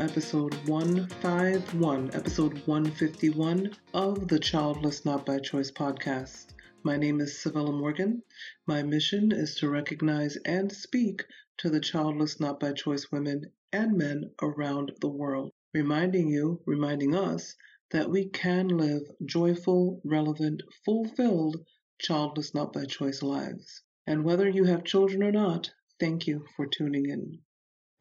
[0.00, 6.54] episode 151, episode 151 of the Childless Not by Choice podcast.
[6.82, 8.22] My name is Civilla Morgan.
[8.66, 11.26] My mission is to recognize and speak
[11.58, 17.14] to the childless not by choice women and men around the world, reminding you, reminding
[17.14, 17.54] us
[17.90, 21.62] that we can live joyful, relevant, fulfilled,
[21.98, 23.82] childless not by choice lives.
[24.06, 27.40] And whether you have children or not, thank you for tuning in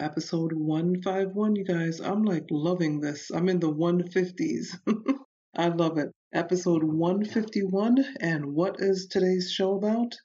[0.02, 2.00] episode 151, you guys.
[2.00, 3.32] I'm like loving this.
[3.32, 4.80] I'm in the 150s.
[5.56, 6.10] I love it.
[6.34, 7.98] Episode 151.
[8.22, 10.16] And what is today's show about?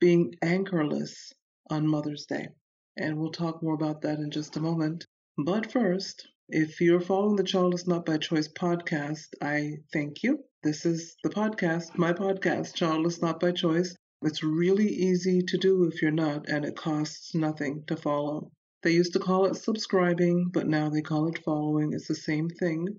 [0.00, 1.32] Being anchorless
[1.70, 2.48] on Mother's Day.
[2.96, 5.06] And we'll talk more about that in just a moment.
[5.36, 10.42] But first, if you're following the Childless Not by Choice podcast, I thank you.
[10.64, 13.94] This is the podcast, my podcast, Childless Not by Choice.
[14.22, 18.50] It's really easy to do if you're not, and it costs nothing to follow.
[18.82, 21.92] They used to call it subscribing, but now they call it following.
[21.92, 22.98] It's the same thing.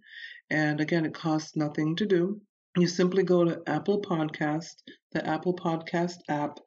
[0.49, 2.41] And again, it costs nothing to do.
[2.77, 6.59] You simply go to Apple Podcast, the Apple Podcast app,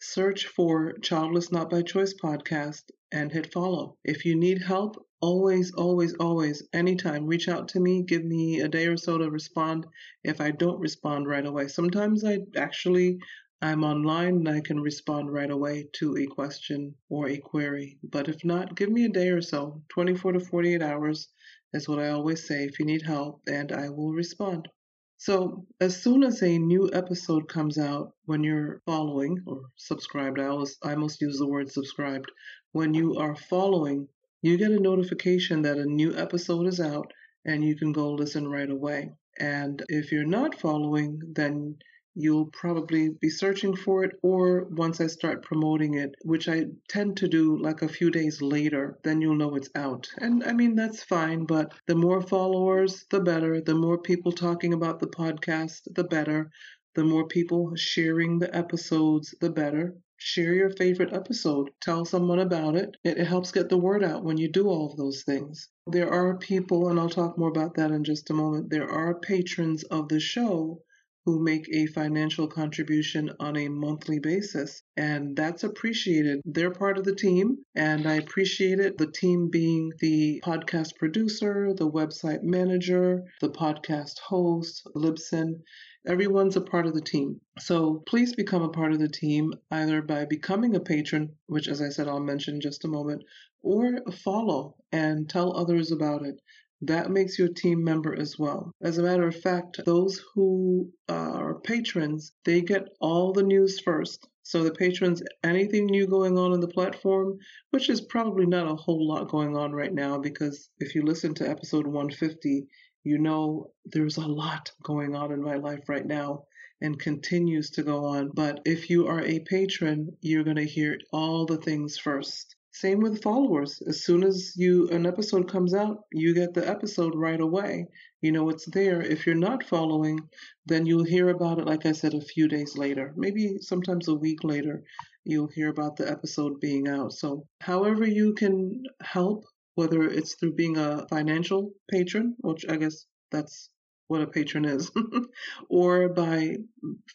[0.00, 3.96] search for Childless Not by Choice podcast, and hit follow.
[4.04, 8.02] If you need help, always, always, always, anytime, reach out to me.
[8.02, 9.86] Give me a day or so to respond
[10.24, 11.68] if I don't respond right away.
[11.68, 13.18] Sometimes I actually
[13.60, 17.98] I'm online and I can respond right away to a question or a query.
[18.04, 19.82] But if not, give me a day or so.
[19.88, 21.28] 24 to 48 hours
[21.72, 24.68] is what I always say if you need help, and I will respond.
[25.16, 30.46] So, as soon as a new episode comes out, when you're following or subscribed, I
[30.46, 32.30] always I must use the word subscribed.
[32.70, 34.08] When you are following,
[34.40, 37.12] you get a notification that a new episode is out
[37.44, 39.10] and you can go listen right away.
[39.40, 41.78] And if you're not following, then
[42.20, 47.16] you'll probably be searching for it, or once I start promoting it, which I tend
[47.18, 50.08] to do like a few days later, then you'll know it's out.
[50.18, 53.60] And I mean, that's fine, but the more followers, the better.
[53.60, 56.50] The more people talking about the podcast, the better.
[56.96, 59.94] The more people sharing the episodes, the better.
[60.16, 61.70] Share your favorite episode.
[61.80, 62.96] Tell someone about it.
[63.04, 65.68] It, helps get the word out when you do all of those things.
[65.86, 69.20] There are people, and I'll talk more about that in just a moment, there are
[69.20, 70.82] patrons of the show
[71.28, 74.82] who make a financial contribution on a monthly basis.
[74.96, 76.40] And that's appreciated.
[76.46, 78.96] They're part of the team, and I appreciate it.
[78.96, 85.60] The team being the podcast producer, the website manager, the podcast host, Libsyn.
[86.06, 87.42] Everyone's a part of the team.
[87.58, 91.82] So please become a part of the team either by becoming a patron, which, as
[91.82, 93.22] I said, I'll mention in just a moment,
[93.60, 96.40] or follow and tell others about it
[96.82, 98.72] that makes you a team member as well.
[98.82, 104.28] As a matter of fact, those who are patrons, they get all the news first.
[104.42, 107.38] So the patrons, anything new going on in the platform,
[107.70, 111.34] which is probably not a whole lot going on right now, because if you listen
[111.34, 112.66] to episode 150,
[113.04, 116.44] you know there's a lot going on in my life right now
[116.80, 118.30] and continues to go on.
[118.32, 122.54] But if you are a patron, you're going to hear all the things first.
[122.72, 123.82] Same with followers.
[123.86, 127.88] As soon as you an episode comes out, you get the episode right away.
[128.20, 129.00] You know it's there.
[129.02, 130.28] If you're not following,
[130.66, 133.12] then you'll hear about it like I said a few days later.
[133.16, 134.84] Maybe sometimes a week later,
[135.24, 137.12] you'll hear about the episode being out.
[137.12, 143.06] So, however you can help, whether it's through being a financial patron, which I guess
[143.30, 143.70] that's
[144.08, 144.90] what a patron is,
[145.68, 146.56] or by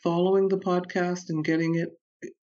[0.04, 1.90] following the podcast and getting it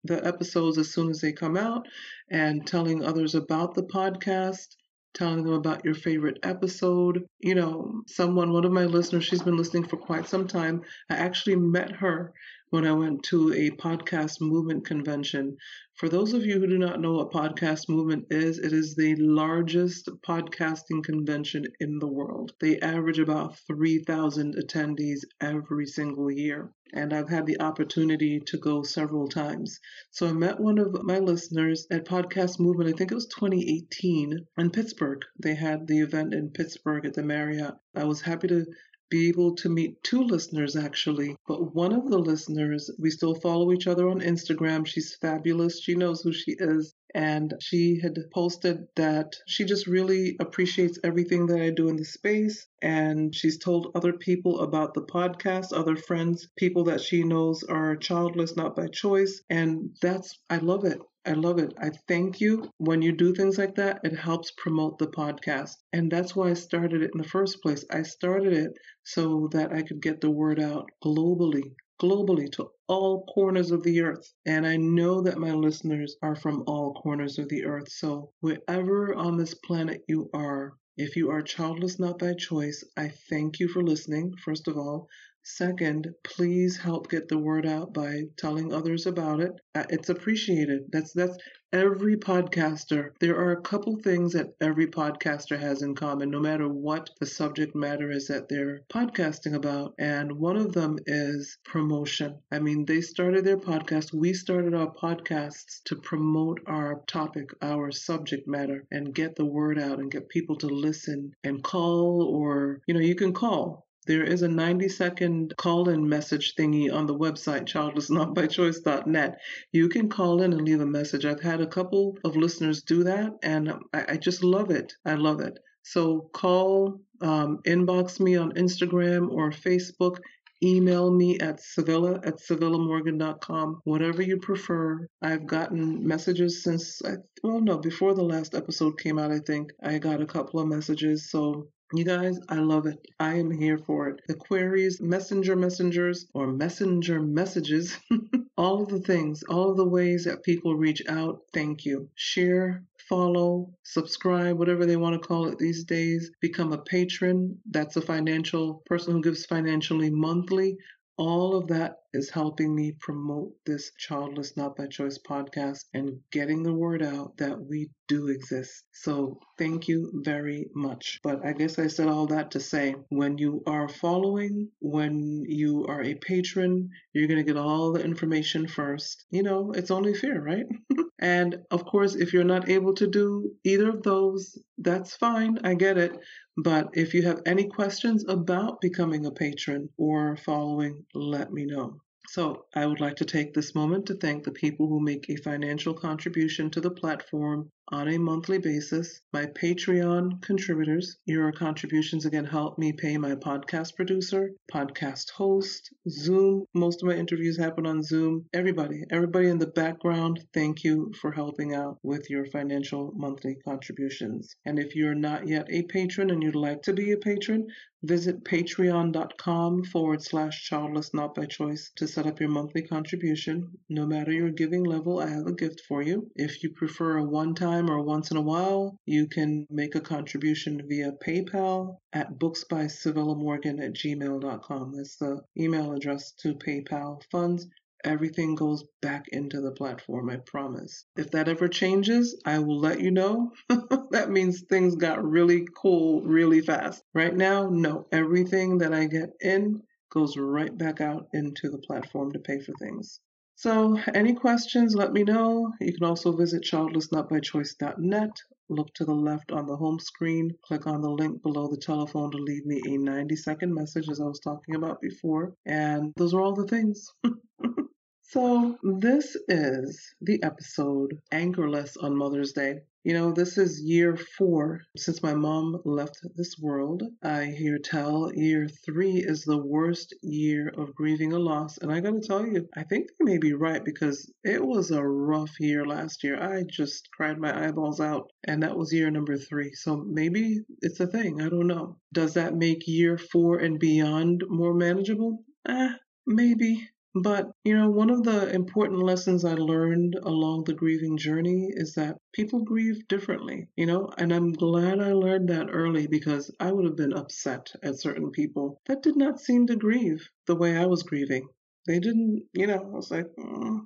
[0.04, 1.88] the episodes as soon as they come out
[2.30, 4.76] and telling others about the podcast,
[5.14, 7.26] telling them about your favorite episode.
[7.40, 10.82] You know, someone, one of my listeners, she's been listening for quite some time.
[11.10, 12.34] I actually met her
[12.70, 15.56] when I went to a podcast movement convention.
[15.96, 19.16] For those of you who do not know what podcast movement is, it is the
[19.16, 22.52] largest podcasting convention in the world.
[22.60, 26.72] They average about 3,000 attendees every single year.
[26.94, 29.80] And I've had the opportunity to go several times.
[30.12, 34.46] So I met one of my listeners at Podcast Movement, I think it was 2018
[34.58, 35.24] in Pittsburgh.
[35.42, 37.76] They had the event in Pittsburgh at the Marriott.
[37.96, 38.66] I was happy to
[39.10, 41.36] be able to meet two listeners actually.
[41.48, 44.86] But one of the listeners, we still follow each other on Instagram.
[44.86, 45.82] She's fabulous.
[45.82, 46.94] She knows who she is.
[47.16, 52.06] And she had posted that she just really appreciates everything that I do in the
[52.06, 52.68] space.
[52.82, 57.96] And she's told other people about the podcast, other friends, people that she knows are
[57.96, 59.42] childless, not by choice.
[59.50, 61.00] And that's, I love it.
[61.28, 61.74] I love it.
[61.78, 62.72] I thank you.
[62.78, 65.76] When you do things like that, it helps promote the podcast.
[65.94, 67.86] And that's why I started it in the first place.
[67.92, 73.26] I started it so that I could get the word out globally globally to all
[73.26, 74.34] corners of the earth.
[74.48, 77.90] And I know that my listeners are from all corners of the earth.
[77.92, 83.10] So wherever on this planet you are, if you are childless not by choice, I
[83.30, 85.10] thank you for listening, first of all.
[85.50, 89.54] Second, please help get the word out by telling others about it.
[89.74, 90.92] Uh, it's appreciated.
[90.92, 91.38] That's that's
[91.72, 93.12] every podcaster.
[93.22, 97.26] There are a couple things that every podcaster has in common, no matter what the
[97.26, 99.94] subject matter is that they're podcasting about.
[99.98, 102.40] And one of them is promotion.
[102.52, 104.14] I mean, they started their podcast.
[104.14, 109.80] We started our podcasts to promote our topic, our subject matter, and get the word
[109.80, 114.24] out and get people to listen and call or, you know, you can call there
[114.24, 119.40] is a 90 second call in message thingy on the website, childlessnotbychoice.net.
[119.72, 121.26] You can call in and leave a message.
[121.26, 124.94] I've had a couple of listeners do that, and I, I just love it.
[125.06, 125.60] I love it.
[125.84, 130.18] So call, um, inbox me on Instagram or Facebook.
[130.64, 135.08] Email me at Civilla at CivillaMorgan.com, whatever you prefer.
[135.22, 139.72] I've gotten messages since, I, well, no, before the last episode came out, I think
[139.84, 141.30] I got a couple of messages.
[141.30, 143.00] So you guys, I love it.
[143.20, 144.22] I am here for it.
[144.28, 147.98] The queries, messenger messengers, or messenger messages,
[148.58, 152.10] all of the things, all of the ways that people reach out, thank you.
[152.16, 156.30] Share, follow, subscribe, whatever they want to call it these days.
[156.42, 157.58] Become a patron.
[157.72, 160.78] That's a financial person who gives financially monthly.
[161.18, 166.64] All of that is helping me promote this Childless Not by Choice podcast and getting
[166.64, 168.86] the word out that we do exist.
[168.94, 171.20] So thank you very much.
[171.24, 175.86] But I guess I said all that to say when you are following, when you
[175.88, 179.26] are a patron, you're going to get all the information first.
[179.30, 180.66] You know, it's only fair, right?
[181.20, 185.60] and of course, if you're not able to do either of those, that's fine.
[185.64, 186.18] I get it.
[186.58, 191.97] But if you have any questions about becoming a patron or following, let me know.
[192.30, 195.38] So, I would like to take this moment to thank the people who make a
[195.38, 199.22] financial contribution to the platform on a monthly basis.
[199.32, 206.66] My Patreon contributors, your contributions again help me pay my podcast producer, podcast host, Zoom.
[206.74, 208.46] Most of my interviews happen on Zoom.
[208.54, 214.56] Everybody, everybody in the background, thank you for helping out with your financial monthly contributions.
[214.66, 217.68] And if you're not yet a patron and you'd like to be a patron,
[218.04, 223.76] Visit patreon.com forward slash childless not by choice to set up your monthly contribution.
[223.90, 226.30] No matter your giving level, I have a gift for you.
[226.36, 230.02] If you prefer a one time or once in a while, you can make a
[230.02, 234.94] contribution via PayPal at booksbycivillamorgan at gmail.com.
[234.96, 237.68] That's the email address to PayPal funds
[238.04, 241.06] everything goes back into the platform, I promise.
[241.18, 243.52] If that ever changes, I will let you know.
[244.12, 247.04] that means things got really cool really fast.
[247.14, 252.32] Right now, no, everything that I get in goes right back out into the platform
[252.32, 253.20] to pay for things.
[253.58, 255.74] So, any questions, let me know.
[255.82, 258.30] You can also visit childlessnotbychoice.net.
[258.70, 260.52] Look to the left on the home screen.
[260.64, 264.22] Click on the link below the telephone to leave me a 90 second message, as
[264.22, 265.56] I was talking about before.
[265.66, 267.12] And those are all the things.
[268.30, 272.82] So, this is the episode Anchorless on Mother's Day.
[273.06, 277.04] You know, this is year four since my mom left this world.
[277.24, 281.78] I hear tell year three is the worst year of grieving a loss.
[281.78, 285.02] And I gotta tell you, I think they may be right because it was a
[285.02, 286.38] rough year last year.
[286.38, 289.72] I just cried my eyeballs out, and that was year number three.
[289.74, 291.42] So maybe it's a thing.
[291.42, 291.98] I don't know.
[292.12, 295.46] Does that make year four and beyond more manageable?
[295.66, 295.94] Eh,
[296.26, 296.90] maybe.
[297.22, 301.94] But, you know, one of the important lessons I learned along the grieving journey is
[301.96, 306.72] that people grieve differently, you know, and I'm glad I learned that early because I
[306.72, 310.78] would have been upset at certain people that did not seem to grieve the way
[310.78, 311.50] I was grieving.
[311.88, 313.82] They didn't, you know, I was like, mm,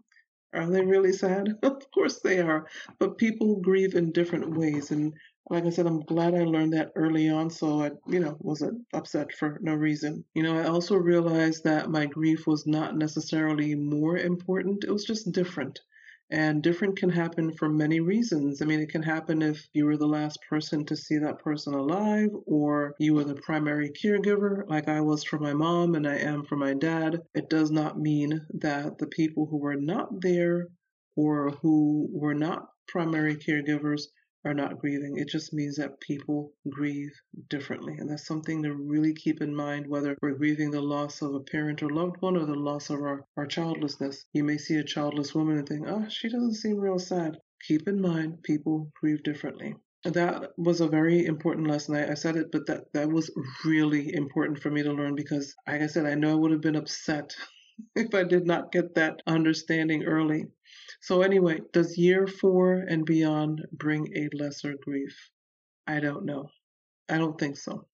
[0.53, 1.50] are they really sad?
[1.63, 2.67] of course they are.
[3.00, 4.91] But people grieve in different ways.
[4.91, 5.13] And
[5.51, 8.86] like I said, I'm glad I learned that early on so I, you know, wasn't
[8.93, 10.24] upset for no reason.
[10.34, 15.03] You know, I also realized that my grief was not necessarily more important, it was
[15.03, 15.77] just different.
[16.29, 18.62] And different can happen for many reasons.
[18.62, 21.74] I mean, it can happen if you were the last person to see that person
[21.74, 26.15] alive, or you were the primary caregiver, like I was for my mom and I
[26.15, 27.20] am for my dad.
[27.36, 30.70] It does not mean that the people who were not there
[31.17, 34.03] or who were not primary caregivers
[34.43, 35.17] are not grieving.
[35.17, 37.12] It just means that people grieve
[37.50, 37.95] differently.
[37.98, 41.39] And that's something to really keep in mind whether we're grieving the loss of a
[41.39, 44.25] parent or loved one or the loss of our, our childlessness.
[44.33, 47.38] You may see a childless woman and think, oh, she doesn't seem real sad.
[47.67, 49.75] Keep in mind, people grieve differently.
[50.03, 51.95] That was a very important lesson.
[51.95, 53.29] I, I said it, but that, that was
[53.63, 56.62] really important for me to learn because, like I said, I know I would have
[56.62, 57.36] been upset
[57.95, 60.48] if I did not get that understanding early.
[61.01, 65.29] So, anyway, does year four and beyond bring a lesser grief?
[65.86, 66.50] I don't know.
[67.10, 67.88] I don't think so.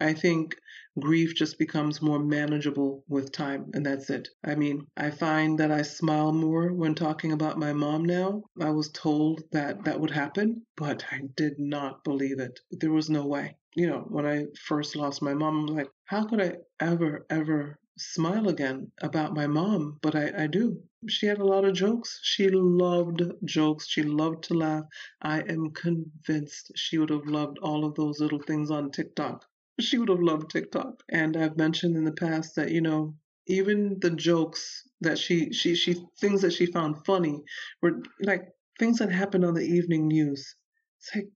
[0.00, 0.56] I think
[1.00, 4.28] grief just becomes more manageable with time, and that's it.
[4.44, 8.44] I mean, I find that I smile more when talking about my mom now.
[8.60, 12.60] I was told that that would happen, but I did not believe it.
[12.70, 13.56] There was no way.
[13.74, 17.26] You know, when I first lost my mom, I was like, how could I ever,
[17.30, 19.98] ever smile again about my mom?
[20.02, 20.82] But I, I do.
[21.08, 22.20] She had a lot of jokes.
[22.22, 23.86] She loved jokes.
[23.88, 24.84] She loved to laugh.
[25.20, 29.44] I am convinced she would have loved all of those little things on TikTok
[29.80, 31.02] she would have loved TikTok.
[31.10, 33.14] And I've mentioned in the past that, you know,
[33.46, 37.42] even the jokes that she she she things that she found funny
[37.80, 38.48] were like
[38.78, 40.54] things that happened on the evening news.
[40.98, 41.28] It's like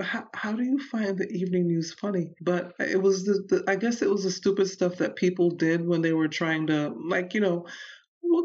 [0.00, 2.32] how, how do you find the evening news funny?
[2.40, 5.86] But it was the, the I guess it was the stupid stuff that people did
[5.86, 7.66] when they were trying to like, you know,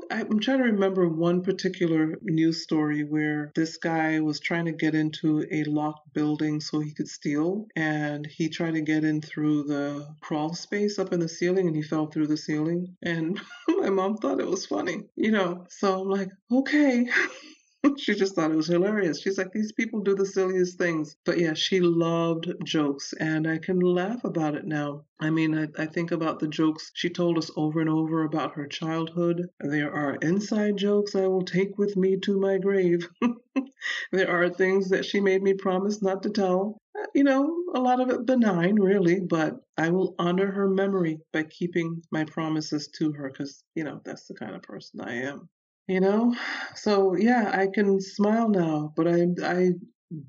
[0.10, 4.96] I'm trying to remember one particular news story where this guy was trying to get
[4.96, 9.64] into a locked building so he could steal, and he tried to get in through
[9.64, 12.96] the crawl space up in the ceiling, and he fell through the ceiling.
[13.04, 15.66] And my mom thought it was funny, you know.
[15.70, 17.08] So I'm like, okay.
[17.98, 19.22] she just thought it was hilarious.
[19.22, 21.16] She's like, these people do the silliest things.
[21.26, 25.06] But yeah, she loved jokes, and I can laugh about it now.
[25.20, 28.56] I mean, I, I think about the jokes she told us over and over about
[28.56, 29.50] her childhood.
[29.60, 33.08] There are inside jokes I will take with me to my grave.
[34.12, 36.78] there are things that she made me promise not to tell.
[36.98, 41.20] Uh, you know, a lot of it benign, really, but I will honor her memory
[41.34, 45.14] by keeping my promises to her because, you know, that's the kind of person I
[45.24, 45.50] am
[45.88, 46.36] you know?
[46.76, 49.72] So yeah i can smile now but i i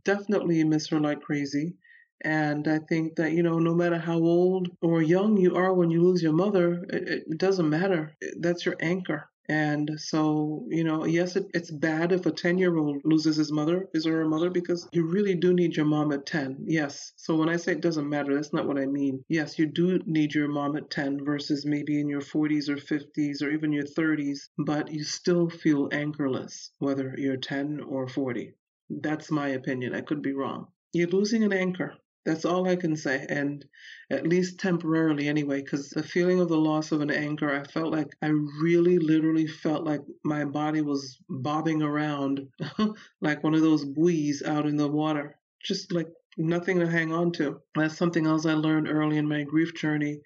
[0.05, 1.75] definitely miss her like crazy.
[2.23, 5.91] And i think that you know no matter how old or young you are when
[5.91, 8.17] you lose your mother it, it doesn't matter.
[8.41, 12.77] That's your anchor and so, you know, yes, it, it's bad if a 10 year
[12.77, 16.13] old loses his mother, his or her mother, because you really do need your mom
[16.13, 16.65] at 10.
[16.67, 17.13] Yes.
[17.17, 19.25] So when I say it doesn't matter, that's not what I mean.
[19.29, 23.43] Yes, you do need your mom at 10 versus maybe in your 40s or 50s
[23.43, 28.55] or even your 30s, but you still feel anchorless, whether you're 10 or 40.
[28.91, 29.95] That's my opinion.
[29.95, 30.69] I could be wrong.
[30.93, 31.95] You're losing an anchor.
[32.27, 33.65] That's all I can say, and
[34.11, 37.93] at least temporarily anyway, because the feeling of the loss of an anchor, I felt
[37.93, 38.27] like I
[38.61, 42.49] really literally felt like my body was bobbing around
[43.21, 47.31] like one of those buoys out in the water, just like nothing to hang on
[47.33, 47.61] to.
[47.77, 50.21] That's something else I learned early in my grief journey.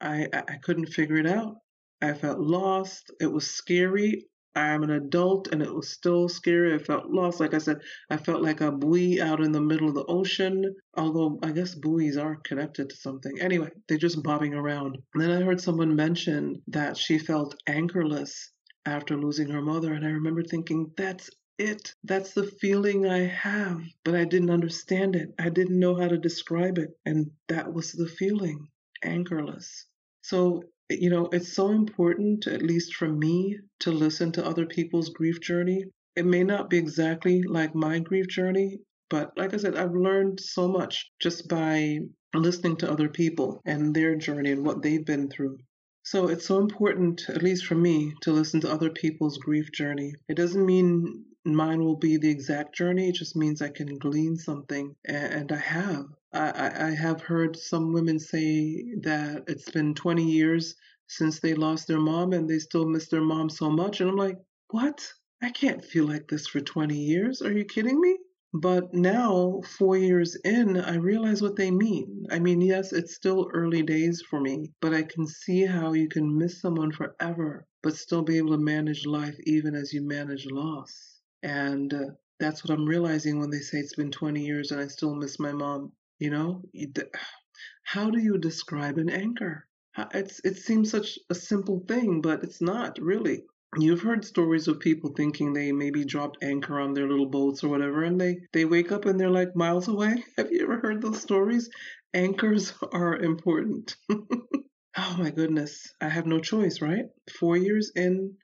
[0.00, 1.56] I, I couldn't figure it out.
[2.02, 3.10] I felt lost.
[3.18, 4.26] It was scary.
[4.56, 6.74] I'm an adult and it was still scary.
[6.74, 7.40] I felt lost.
[7.40, 10.74] Like I said, I felt like a buoy out in the middle of the ocean.
[10.96, 13.38] Although I guess buoys are connected to something.
[13.40, 14.96] Anyway, they're just bobbing around.
[15.14, 18.50] And then I heard someone mention that she felt anchorless
[18.86, 19.92] after losing her mother.
[19.92, 21.94] And I remember thinking, that's it.
[22.04, 23.82] That's the feeling I have.
[24.04, 25.34] But I didn't understand it.
[25.38, 26.96] I didn't know how to describe it.
[27.04, 28.68] And that was the feeling
[29.02, 29.84] anchorless.
[30.22, 35.10] So you know, it's so important, at least for me, to listen to other people's
[35.10, 35.84] grief journey.
[36.14, 38.78] It may not be exactly like my grief journey,
[39.10, 41.98] but like I said, I've learned so much just by
[42.34, 45.58] listening to other people and their journey and what they've been through.
[46.04, 50.14] So it's so important, at least for me, to listen to other people's grief journey.
[50.28, 54.36] It doesn't mean mine will be the exact journey, it just means I can glean
[54.36, 56.06] something, and I have.
[56.32, 60.74] I, I have heard some women say that it's been 20 years
[61.06, 64.00] since they lost their mom and they still miss their mom so much.
[64.00, 64.38] And I'm like,
[64.70, 65.12] what?
[65.40, 67.42] I can't feel like this for 20 years.
[67.42, 68.18] Are you kidding me?
[68.52, 72.26] But now, four years in, I realize what they mean.
[72.30, 76.08] I mean, yes, it's still early days for me, but I can see how you
[76.08, 80.46] can miss someone forever, but still be able to manage life even as you manage
[80.46, 81.15] loss.
[81.46, 82.06] And uh,
[82.40, 85.38] that's what I'm realizing when they say it's been 20 years and I still miss
[85.38, 85.92] my mom.
[86.18, 86.62] You know,
[87.84, 89.66] how do you describe an anchor?
[90.12, 93.44] It's, it seems such a simple thing, but it's not really.
[93.78, 97.68] You've heard stories of people thinking they maybe dropped anchor on their little boats or
[97.68, 100.24] whatever, and they, they wake up and they're like miles away.
[100.36, 101.70] Have you ever heard those stories?
[102.12, 103.96] Anchors are important.
[104.10, 105.94] oh my goodness.
[106.00, 107.06] I have no choice, right?
[107.38, 108.34] Four years in,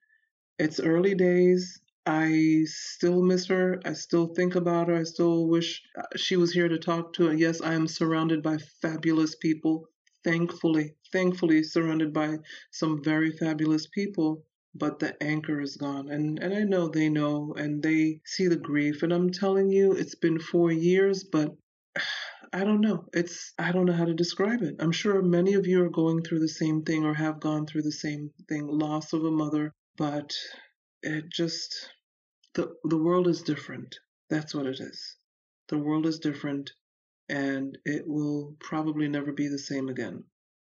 [0.59, 1.82] it's early days.
[2.06, 3.80] I still miss her.
[3.85, 4.97] I still think about her.
[4.97, 7.32] I still wish uh, she was here to talk to.
[7.32, 9.88] Yes, I am surrounded by fabulous people.
[10.25, 12.38] Thankfully, thankfully surrounded by
[12.73, 14.44] some very fabulous people.
[14.75, 16.11] But the anchor is gone.
[16.11, 19.02] And, and I know they know and they see the grief.
[19.02, 21.54] And I'm telling you, it's been four years, but
[22.52, 23.06] I don't know.
[23.14, 24.75] It's I don't know how to describe it.
[24.80, 27.82] I'm sure many of you are going through the same thing or have gone through
[27.82, 30.35] the same thing, loss of a mother, but
[31.02, 31.90] it just
[32.54, 33.99] the the world is different.
[34.30, 35.16] That's what it is.
[35.68, 36.73] The world is different
[37.28, 40.25] and it will probably never be the same again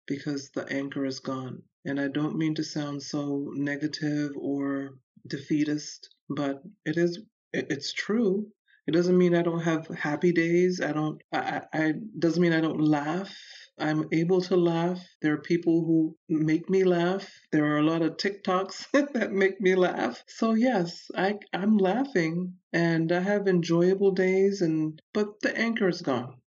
[0.08, 1.62] because the anchor is gone.
[1.86, 4.96] And I don't mean to sound so negative or
[5.28, 7.20] defeatist, but it is
[7.54, 8.48] it's true.
[8.88, 10.82] It doesn't mean I don't have happy days.
[10.82, 11.22] I don't.
[11.34, 13.36] I, I doesn't mean I don't laugh.
[13.78, 15.02] I'm able to laugh.
[15.22, 17.30] There are people who make me laugh.
[17.52, 20.24] There are a lot of TikToks that make me laugh.
[20.28, 24.62] So yes, I I'm laughing and I have enjoyable days.
[24.62, 26.42] And but the anchor is gone.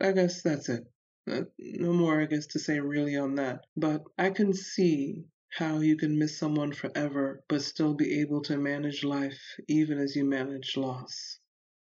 [0.00, 0.84] I guess that's it.
[1.30, 3.64] Uh, no more, I guess, to say really on that.
[3.76, 8.56] But I can see how you can miss someone forever, but still be able to
[8.58, 11.38] manage life even as you manage loss.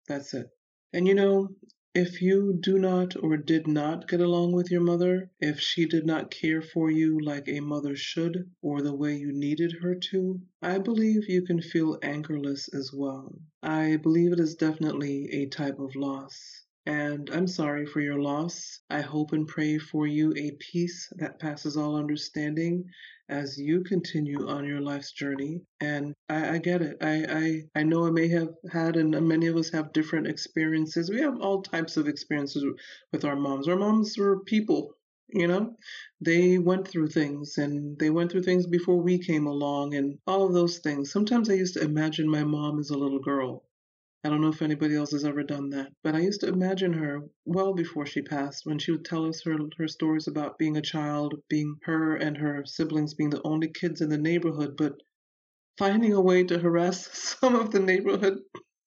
[0.09, 0.49] That's it.
[0.93, 1.49] And you know,
[1.95, 6.05] if you do not or did not get along with your mother, if she did
[6.05, 10.41] not care for you like a mother should or the way you needed her to,
[10.61, 13.41] I believe you can feel anchorless as well.
[13.63, 18.81] I believe it is definitely a type of loss and I'm sorry for your loss.
[18.91, 22.85] I hope and pray for you a peace that passes all understanding
[23.29, 25.63] as you continue on your life's journey.
[25.81, 26.99] And I, I get it.
[27.01, 27.25] I,
[27.75, 31.11] I, I know I may have had, and many of us have different experiences.
[31.11, 32.65] We have all types of experiences
[33.13, 33.69] with our moms.
[33.69, 34.97] Our moms were people,
[35.29, 35.77] you know
[36.21, 40.47] they went through things and they went through things before we came along and all
[40.47, 43.65] of those things sometimes i used to imagine my mom as a little girl
[44.25, 46.95] I don't know if anybody else has ever done that, but I used to imagine
[46.95, 50.79] her well before she passed when she would tell us her, her stories about being
[50.79, 54.95] a child, being her and her siblings being the only kids in the neighborhood, but
[55.77, 57.07] finding a way to harass
[57.41, 58.39] some of the neighborhood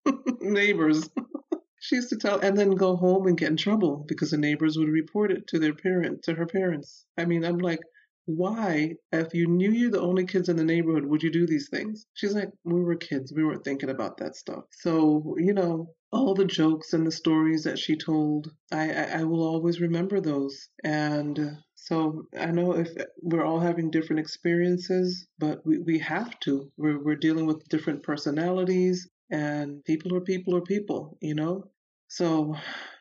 [0.41, 1.07] neighbors.
[1.79, 4.75] she used to tell and then go home and get in trouble because the neighbors
[4.75, 7.05] would report it to their parent to her parents.
[7.15, 7.81] I mean, I'm like,
[8.27, 11.69] why, if you knew you're the only kids in the neighborhood, would you do these
[11.69, 12.05] things?
[12.13, 13.33] She's like, we were kids.
[13.33, 14.65] We weren't thinking about that stuff.
[14.71, 19.23] So, you know, all the jokes and the stories that she told, I, I, I
[19.23, 20.69] will always remember those.
[20.83, 22.89] And so I know if
[23.21, 26.69] we're all having different experiences, but we, we have to.
[26.77, 31.63] We're, we're dealing with different personalities, and people are people are people, you know?
[32.09, 32.55] So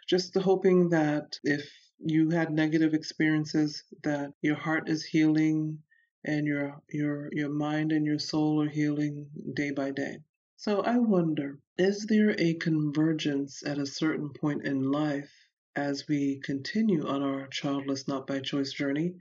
[0.09, 5.83] just hoping that if you had negative experiences that your heart is healing
[6.25, 10.19] and your your your mind and your soul are healing day by day.
[10.57, 15.31] So I wonder, is there a convergence at a certain point in life
[15.77, 19.15] as we continue on our childless not by choice journey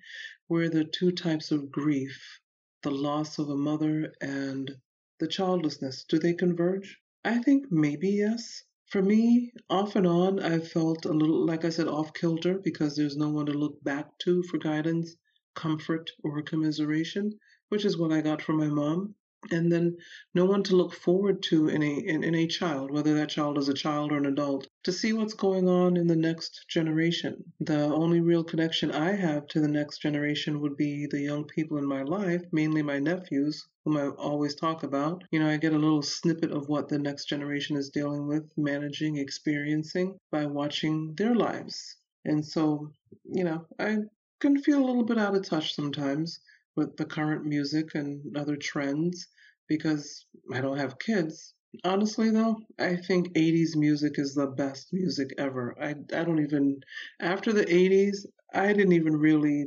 [0.47, 2.39] where the two types of grief,
[2.83, 4.71] the loss of a mother and
[5.19, 6.99] the childlessness, do they converge?
[7.23, 8.63] I think maybe yes.
[8.95, 12.95] For me, off and on, I've felt a little, like I said, off kilter because
[12.95, 15.17] there's no one to look back to for guidance,
[15.53, 19.15] comfort, or commiseration, which is what I got from my mom
[19.51, 19.97] and then
[20.33, 23.57] no one to look forward to in a in, in a child whether that child
[23.57, 27.43] is a child or an adult to see what's going on in the next generation.
[27.59, 31.77] The only real connection i have to the next generation would be the young people
[31.77, 35.23] in my life mainly my nephews whom i always talk about.
[35.31, 38.49] You know i get a little snippet of what the next generation is dealing with
[38.57, 41.97] managing experiencing by watching their lives.
[42.25, 42.91] And so
[43.25, 43.97] you know i
[44.39, 46.39] can feel a little bit out of touch sometimes
[46.75, 49.27] with the current music and other trends
[49.67, 51.53] because I don't have kids.
[51.83, 55.75] Honestly, though, I think 80s music is the best music ever.
[55.81, 56.79] I, I don't even,
[57.19, 59.65] after the 80s, I didn't even really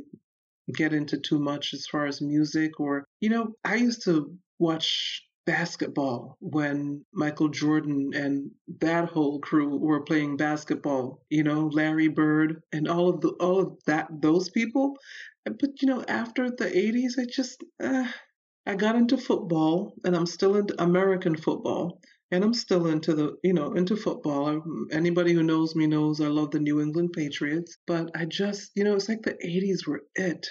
[0.73, 5.23] get into too much as far as music or, you know, I used to watch
[5.45, 12.61] basketball when Michael Jordan and that whole crew were playing basketball, you know, Larry Bird
[12.71, 14.95] and all of the all of that those people.
[15.59, 18.07] But you know, after the 80s, I just uh,
[18.65, 23.37] I got into football, and I'm still into American football, and I'm still into the
[23.43, 24.63] you know into football.
[24.91, 28.83] Anybody who knows me knows I love the New England Patriots, but I just you
[28.83, 30.47] know it's like the 80s were it.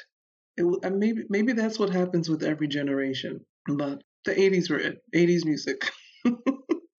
[0.56, 5.02] It maybe maybe that's what happens with every generation, but the 80s were it.
[5.14, 5.90] 80s music.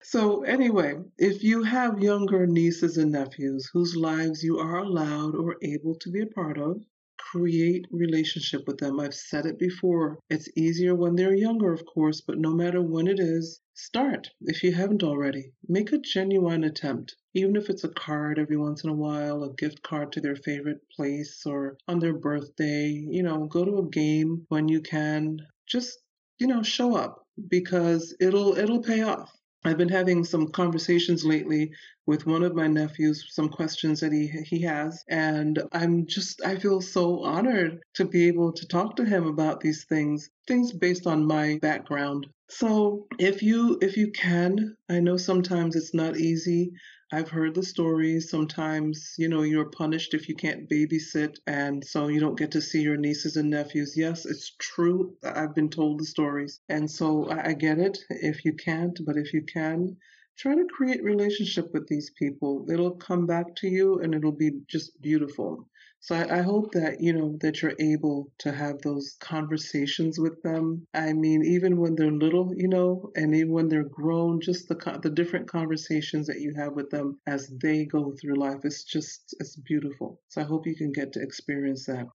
[0.02, 5.56] So, anyway, if you have younger nieces and nephews whose lives you are allowed or
[5.62, 6.82] able to be a part of,
[7.30, 8.98] create relationship with them.
[8.98, 10.18] I've said it before.
[10.28, 14.62] It's easier when they're younger, of course, but no matter when it is, start if
[14.62, 15.52] you haven't already.
[15.68, 17.14] Make a genuine attempt.
[17.34, 20.36] Even if it's a card every once in a while, a gift card to their
[20.36, 25.38] favorite place or on their birthday, you know, go to a game when you can.
[25.68, 25.98] Just,
[26.38, 29.30] you know, show up because it'll it'll pay off.
[29.64, 31.72] I've been having some conversations lately
[32.06, 36.56] with one of my nephews, some questions that he he has, and I'm just I
[36.56, 41.06] feel so honored to be able to talk to him about these things, things based
[41.06, 42.26] on my background.
[42.48, 46.72] So, if you if you can, I know sometimes it's not easy.
[47.12, 48.30] I've heard the stories.
[48.30, 52.60] Sometimes, you know, you're punished if you can't babysit, and so you don't get to
[52.60, 53.96] see your nieces and nephews.
[53.96, 55.16] Yes, it's true.
[55.22, 56.60] I've been told the stories.
[56.68, 59.96] And so I, I get it if you can't, but if you can,
[60.36, 62.66] try to create relationship with these people.
[62.70, 65.68] It'll come back to you and it'll be just beautiful.
[66.02, 70.42] So I, I, hope that you know that you're able to have those conversations with
[70.42, 70.86] them.
[70.94, 74.76] I mean, even when they're little, you know, and even when they're grown, just the
[75.02, 79.34] the different conversations that you have with them as they go through life, it's just
[79.40, 80.20] it's beautiful.
[80.28, 82.06] So I hope you can get to experience that.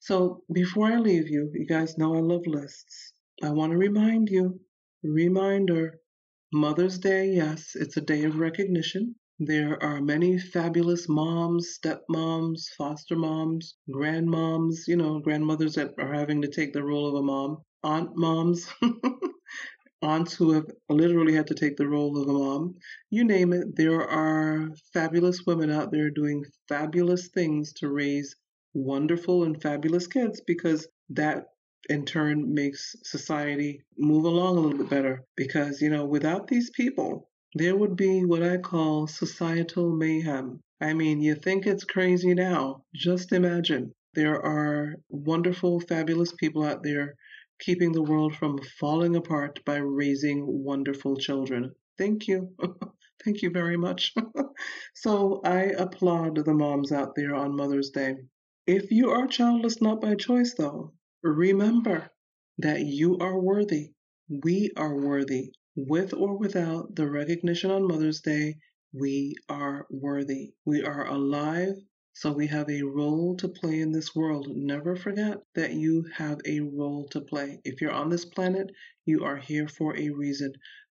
[0.00, 3.12] So before I leave you, you guys know I love lists.
[3.42, 4.60] I want to remind you,
[5.02, 5.98] reminder,
[6.52, 9.14] Mother's Day, yes, it's a day of recognition.
[9.42, 16.42] There are many fabulous moms, stepmoms, foster moms, grandmoms, you know, grandmothers that are having
[16.42, 18.68] to take the role of a mom, aunt moms,
[20.02, 22.76] aunts who have literally had to take the role of a mom.
[23.08, 28.36] You name it, there are fabulous women out there doing fabulous things to raise
[28.74, 31.46] wonderful and fabulous kids because that
[31.88, 36.68] in turn makes society move along a little bit better because you know without these
[36.70, 40.62] people there would be what I call societal mayhem.
[40.80, 42.84] I mean, you think it's crazy now.
[42.94, 43.92] Just imagine.
[44.14, 47.16] There are wonderful, fabulous people out there
[47.58, 51.74] keeping the world from falling apart by raising wonderful children.
[51.98, 52.54] Thank you.
[53.24, 54.14] Thank you very much.
[54.94, 58.14] so I applaud the moms out there on Mother's Day.
[58.66, 62.10] If you are childless not by choice, though, remember
[62.58, 63.90] that you are worthy.
[64.28, 65.52] We are worthy
[65.86, 68.56] with or without the recognition on Mother's Day,
[68.92, 70.52] we are worthy.
[70.64, 71.76] We are alive,
[72.12, 74.48] so we have a role to play in this world.
[74.48, 77.60] Never forget that you have a role to play.
[77.64, 78.70] If you're on this planet,
[79.06, 80.52] you are here for a reason,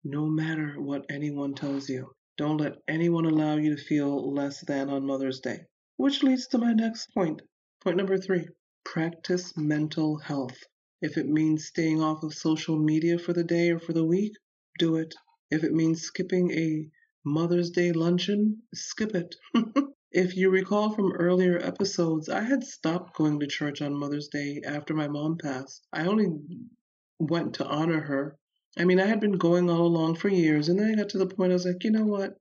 [0.04, 2.10] no matter what anyone tells you.
[2.38, 5.66] Don't let anyone allow you to feel less than on Mother's Day.
[5.96, 7.42] Which leads to my next point.
[7.84, 8.48] Point number three
[8.84, 10.58] practice mental health.
[11.00, 14.32] If it means staying off of social media for the day or for the week,
[14.78, 15.14] do it.
[15.50, 16.88] If it means skipping a
[17.24, 19.36] Mother's Day luncheon, skip it.
[20.10, 24.62] if you recall from earlier episodes, I had stopped going to church on Mother's Day
[24.66, 25.86] after my mom passed.
[25.92, 26.40] I only
[27.18, 28.38] went to honor her.
[28.78, 31.18] I mean, I had been going all along for years, and then I got to
[31.18, 32.38] the point I was like, you know what?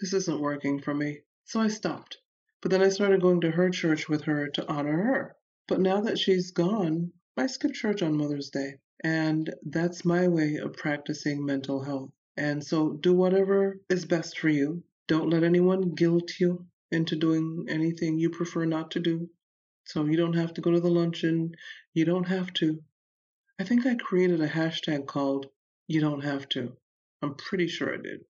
[0.00, 1.20] This isn't working for me.
[1.44, 2.18] So I stopped.
[2.62, 5.36] But then I started going to her church with her to honor her.
[5.68, 8.78] But now that she's gone, I skip church on Mother's Day.
[9.02, 12.10] And that's my way of practicing mental health.
[12.36, 14.82] And so do whatever is best for you.
[15.08, 19.28] Don't let anyone guilt you into doing anything you prefer not to do.
[19.84, 21.54] So you don't have to go to the luncheon.
[21.92, 22.82] You don't have to.
[23.58, 25.46] I think I created a hashtag called
[25.86, 26.76] You Don't Have to.
[27.22, 28.24] I'm pretty sure I did.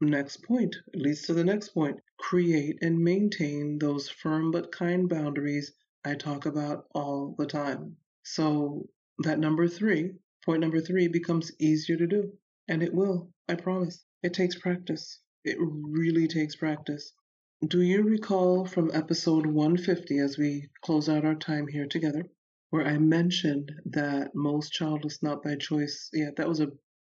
[0.00, 2.00] Next point leads to the next point.
[2.18, 5.72] Create and maintain those firm but kind boundaries
[6.04, 7.96] I talk about all the time.
[8.22, 12.32] So that number three, point number three, becomes easier to do.
[12.68, 14.04] And it will, I promise.
[14.22, 15.20] It takes practice.
[15.44, 17.12] It really takes practice.
[17.66, 22.24] Do you recall from episode 150 as we close out our time here together,
[22.70, 26.70] where I mentioned that most childless not by choice, yeah, that was a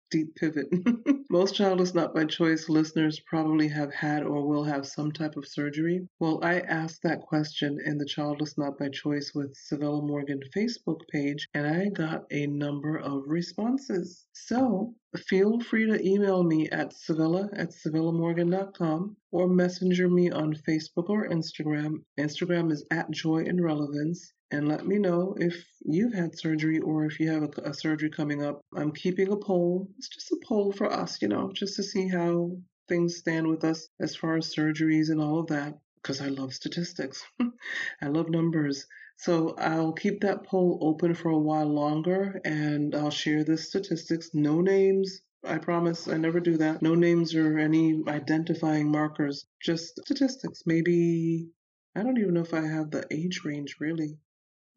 [0.09, 0.67] deep pivot.
[1.29, 5.47] Most childless not by choice listeners probably have had or will have some type of
[5.47, 6.07] surgery.
[6.19, 11.01] Well, I asked that question in the Childless Not by Choice with Civilla Morgan Facebook
[11.11, 14.25] page, and I got a number of responses.
[14.33, 21.09] So feel free to email me at civilla at civillamorgan.com or messenger me on Facebook
[21.09, 22.03] or Instagram.
[22.19, 27.05] Instagram is at Joy and Relevance and let me know if you've had surgery or
[27.05, 28.61] if you have a, a, surgery coming up.
[28.75, 29.89] I'm keeping a poll.
[29.97, 32.51] It's just a poll for us, you know, just to see how
[32.87, 36.53] things stand with us as far as surgeries and all of that, because I love
[36.53, 37.21] statistics.
[38.01, 38.85] I love numbers.
[39.17, 44.29] So I'll keep that poll open for a while longer and I'll share the statistics.
[44.33, 45.21] No names.
[45.43, 46.81] I promise I never do that.
[46.81, 50.63] No names or any identifying markers, just statistics.
[50.65, 51.49] Maybe
[51.95, 54.19] I don't even know if I have the age range really.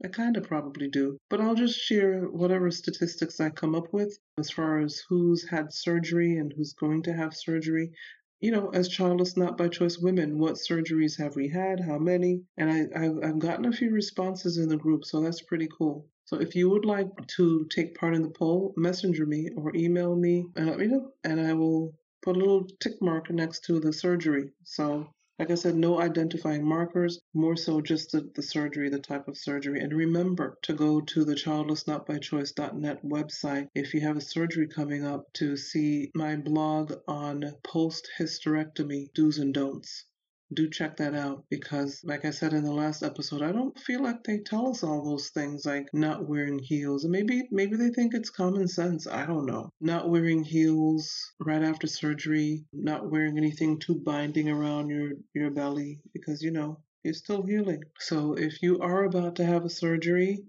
[0.02, 4.18] I kind of probably do, but I'll just share whatever statistics I come up with
[4.38, 7.92] as far as who's had surgery and who's going to have surgery.
[8.40, 11.80] You know, as childless not by choice women, what surgeries have we had?
[11.80, 12.42] How many?
[12.56, 16.08] And I, I've, I've gotten a few responses in the group, so that's pretty cool.
[16.24, 20.16] So if you would like to take part in the poll, messenger me or email
[20.16, 23.80] me and let me know, and I will put a little tick mark next to
[23.80, 24.52] the surgery.
[24.64, 25.08] So
[25.40, 29.38] like I said, no identifying markers, more so just the, the surgery, the type of
[29.38, 29.81] surgery.
[29.81, 35.33] And remember to go to the childlessnotbychoice.net website if you have a surgery coming up
[35.35, 40.05] to see my blog on post hysterectomy do's and don'ts
[40.52, 44.02] do check that out because, like I said in the last episode, I don't feel
[44.02, 47.04] like they tell us all those things like not wearing heels.
[47.04, 49.06] And maybe maybe they think it's common sense.
[49.06, 49.70] I don't know.
[49.80, 56.00] Not wearing heels right after surgery, not wearing anything too binding around your your belly
[56.12, 57.82] because you know you're still healing.
[57.98, 60.44] So if you are about to have a surgery,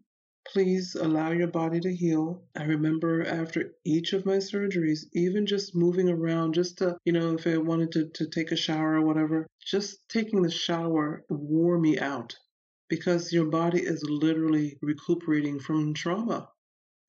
[0.47, 2.43] Please allow your body to heal.
[2.55, 7.33] I remember after each of my surgeries, even just moving around, just to, you know,
[7.35, 11.79] if I wanted to, to take a shower or whatever, just taking the shower wore
[11.79, 12.37] me out
[12.89, 16.50] because your body is literally recuperating from trauma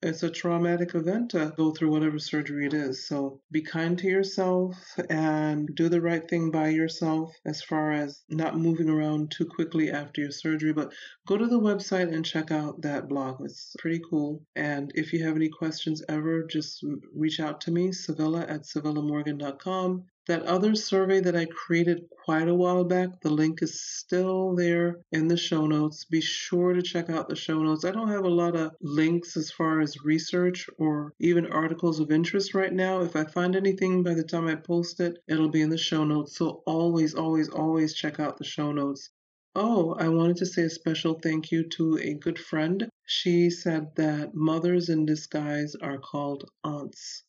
[0.03, 3.07] it's a traumatic event to go through whatever surgery it is.
[3.07, 4.75] So be kind to yourself
[5.09, 9.91] and do the right thing by yourself as far as not moving around too quickly
[9.91, 10.73] after your surgery.
[10.73, 10.93] But
[11.25, 13.41] go to the website and check out that blog.
[13.45, 14.43] It's pretty cool.
[14.55, 16.83] And if you have any questions ever, just
[17.15, 20.05] reach out to me, Civilla at civillamorgan.com.
[20.25, 25.01] That other survey that I created quite a while back, the link is still there
[25.11, 26.05] in the show notes.
[26.05, 27.83] Be sure to check out the show notes.
[27.83, 32.09] I don't have a lot of links as far as research or even articles of
[32.09, 33.01] interest right now.
[33.01, 36.05] If I find anything by the time I post it, it'll be in the show
[36.05, 36.37] notes.
[36.37, 39.09] So always, always, always check out the show notes.
[39.55, 42.89] Oh, I wanted to say a special thank you to a good friend.
[43.05, 47.23] She said that mothers in disguise are called aunts.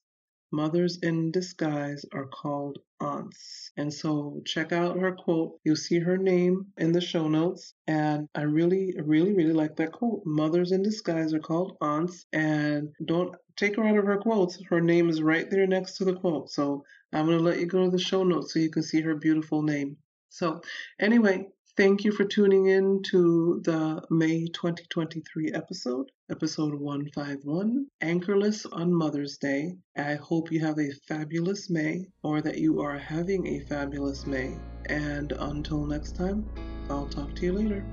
[0.54, 3.72] Mothers in disguise are called aunts.
[3.76, 5.58] And so check out her quote.
[5.64, 7.74] You'll see her name in the show notes.
[7.88, 10.22] And I really, really, really like that quote.
[10.24, 12.26] Mothers in disguise are called aunts.
[12.32, 14.62] And don't take her out of her quotes.
[14.70, 16.50] Her name is right there next to the quote.
[16.50, 19.00] So I'm going to let you go to the show notes so you can see
[19.00, 19.96] her beautiful name.
[20.28, 20.62] So,
[21.00, 28.94] anyway, Thank you for tuning in to the May 2023 episode, episode 151, Anchorless on
[28.94, 29.74] Mother's Day.
[29.96, 34.56] I hope you have a fabulous May or that you are having a fabulous May.
[34.86, 36.48] And until next time,
[36.88, 37.84] I'll talk to you later.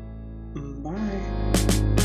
[0.53, 2.00] Bye.